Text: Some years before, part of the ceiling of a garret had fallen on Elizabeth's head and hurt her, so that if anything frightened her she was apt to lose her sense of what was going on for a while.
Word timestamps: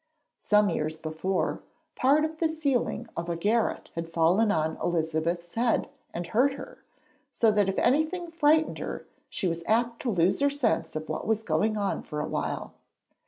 Some 0.39 0.71
years 0.71 0.97
before, 0.97 1.61
part 1.95 2.25
of 2.25 2.39
the 2.39 2.49
ceiling 2.49 3.07
of 3.15 3.29
a 3.29 3.35
garret 3.35 3.91
had 3.93 4.11
fallen 4.11 4.51
on 4.51 4.79
Elizabeth's 4.83 5.53
head 5.53 5.89
and 6.11 6.25
hurt 6.25 6.53
her, 6.53 6.79
so 7.31 7.51
that 7.51 7.69
if 7.69 7.77
anything 7.77 8.31
frightened 8.31 8.79
her 8.79 9.05
she 9.29 9.47
was 9.47 9.63
apt 9.67 10.01
to 10.01 10.09
lose 10.09 10.39
her 10.39 10.49
sense 10.49 10.95
of 10.95 11.07
what 11.07 11.27
was 11.27 11.43
going 11.43 11.77
on 11.77 12.01
for 12.01 12.19
a 12.19 12.27
while. 12.27 12.73